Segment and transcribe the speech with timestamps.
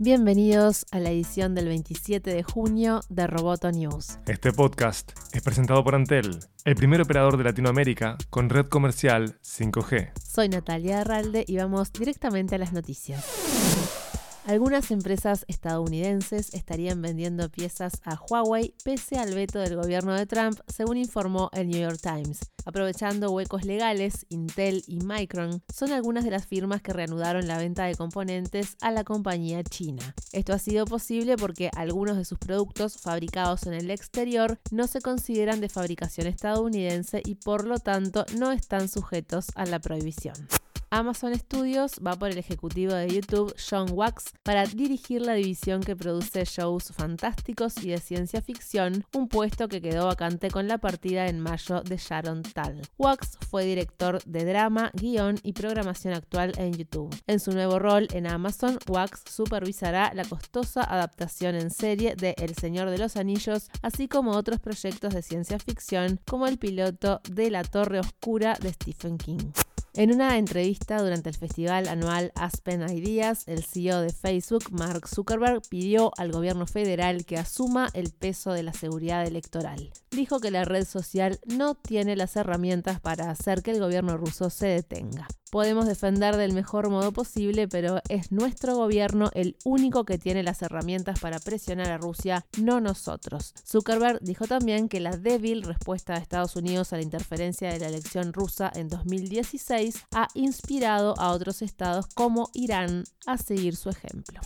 [0.00, 4.18] Bienvenidos a la edición del 27 de junio de Roboto News.
[4.26, 10.10] Este podcast es presentado por Antel, el primer operador de Latinoamérica con red comercial 5G.
[10.20, 14.03] Soy Natalia Arralde y vamos directamente a las noticias.
[14.46, 20.60] Algunas empresas estadounidenses estarían vendiendo piezas a Huawei pese al veto del gobierno de Trump,
[20.68, 22.40] según informó el New York Times.
[22.66, 27.86] Aprovechando huecos legales, Intel y Micron son algunas de las firmas que reanudaron la venta
[27.86, 30.14] de componentes a la compañía china.
[30.32, 35.00] Esto ha sido posible porque algunos de sus productos fabricados en el exterior no se
[35.00, 40.34] consideran de fabricación estadounidense y por lo tanto no están sujetos a la prohibición.
[40.94, 45.96] Amazon Studios va por el ejecutivo de YouTube, Sean Wax, para dirigir la división que
[45.96, 51.26] produce shows fantásticos y de ciencia ficción, un puesto que quedó vacante con la partida
[51.26, 52.80] en mayo de Sharon Tal.
[52.96, 57.12] Wax fue director de drama, guion y programación actual en YouTube.
[57.26, 62.54] En su nuevo rol en Amazon, Wax supervisará la costosa adaptación en serie de El
[62.54, 67.50] Señor de los Anillos, así como otros proyectos de ciencia ficción, como el piloto de
[67.50, 69.50] La Torre Oscura de Stephen King.
[69.96, 75.62] En una entrevista durante el festival anual Aspen Ideas, el CEO de Facebook, Mark Zuckerberg,
[75.68, 79.92] pidió al gobierno federal que asuma el peso de la seguridad electoral.
[80.10, 84.50] Dijo que la red social no tiene las herramientas para hacer que el gobierno ruso
[84.50, 90.18] se detenga podemos defender del mejor modo posible, pero es nuestro gobierno el único que
[90.18, 93.54] tiene las herramientas para presionar a Rusia, no nosotros.
[93.64, 97.86] Zuckerberg dijo también que la débil respuesta de Estados Unidos a la interferencia de la
[97.86, 104.40] elección rusa en 2016 ha inspirado a otros estados como Irán a seguir su ejemplo.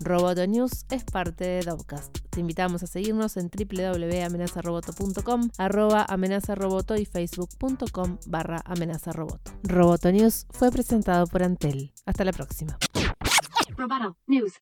[0.00, 2.19] Roboto News es parte de Dovcast.
[2.30, 9.52] Te invitamos a seguirnos en www.amenazaroboto.com, arroba amenazaroboto y facebook.com barra amenazaroboto.
[9.64, 11.92] Roboto News fue presentado por Antel.
[12.06, 12.78] Hasta la próxima.
[13.76, 14.54] Roboto News.